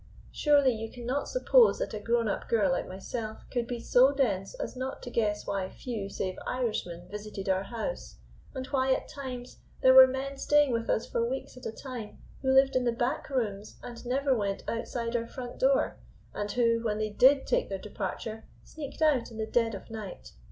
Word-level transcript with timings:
Surely 0.31 0.71
you 0.73 0.91
cannot 0.91 1.29
suppose 1.29 1.77
that 1.77 1.93
a 1.93 1.99
grown 1.99 2.27
up 2.27 2.49
girl 2.49 2.71
like 2.71 2.87
myself 2.87 3.45
could 3.51 3.67
be 3.67 3.79
so 3.79 4.11
dense 4.11 4.55
as 4.55 4.75
not 4.75 5.03
to 5.03 5.11
guess 5.11 5.45
why 5.45 5.69
few 5.69 6.09
save 6.09 6.37
Irishmen 6.47 7.07
visited 7.11 7.47
our 7.47 7.61
house, 7.65 8.15
and 8.55 8.65
why 8.65 8.91
at 8.95 9.07
times 9.07 9.57
there 9.83 9.93
were 9.93 10.07
men 10.07 10.37
staying 10.37 10.71
with 10.71 10.89
us 10.89 11.05
for 11.07 11.23
weeks 11.29 11.55
at 11.55 11.67
a 11.67 11.71
time, 11.71 12.17
who 12.41 12.49
lived 12.51 12.75
in 12.75 12.85
the 12.85 12.91
back 12.91 13.29
rooms 13.29 13.77
and 13.83 14.03
never 14.03 14.35
went 14.35 14.63
outside 14.67 15.15
our 15.15 15.27
front 15.27 15.59
door, 15.59 15.99
and 16.33 16.51
who, 16.53 16.81
when 16.83 16.97
they 16.97 17.11
did 17.11 17.45
take 17.45 17.69
their 17.69 17.77
departure, 17.77 18.43
sneaked 18.63 19.03
out 19.03 19.29
in 19.29 19.37
the 19.37 19.45
dead 19.45 19.75
of 19.75 19.91
night. 19.91 20.31